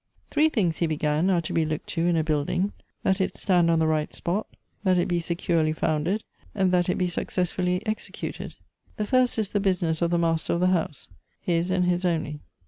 "Three 0.31 0.49
things," 0.49 0.79
he 0.79 0.87
began," 0.87 1.29
are 1.29 1.41
to 1.41 1.53
be 1.53 1.63
looked 1.63 1.85
to 1.89 2.07
in 2.07 2.17
a 2.17 2.23
building— 2.23 2.73
that 3.03 3.21
it 3.21 3.37
stand 3.37 3.69
on 3.69 3.77
the 3.77 3.85
right 3.85 4.11
spot; 4.15 4.47
that 4.83 4.97
it, 4.97 5.07
be 5.07 5.19
securely 5.19 5.73
founded; 5.73 6.23
that 6.55 6.89
it 6.89 6.97
be 6.97 7.07
successfully 7.07 7.85
executed. 7.85 8.55
The 8.97 9.05
first 9.05 9.37
is 9.37 9.49
the 9.51 9.59
business 9.59 10.01
of 10.01 10.09
the 10.09 10.17
master 10.17 10.53
of 10.53 10.59
the 10.59 10.69
house— 10.73 11.07
his 11.39 11.69
and 11.69 11.85
his 11.85 12.03
only. 12.03 12.39